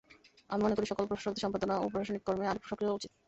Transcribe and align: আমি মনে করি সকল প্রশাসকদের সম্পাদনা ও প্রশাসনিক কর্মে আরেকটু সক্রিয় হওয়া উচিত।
আমি 0.49 0.61
মনে 0.63 0.75
করি 0.77 0.87
সকল 0.87 1.05
প্রশাসকদের 1.09 1.43
সম্পাদনা 1.45 1.75
ও 1.77 1.91
প্রশাসনিক 1.91 2.23
কর্মে 2.25 2.45
আরেকটু 2.47 2.67
সক্রিয় 2.69 2.89
হওয়া 2.89 2.99
উচিত। 2.99 3.11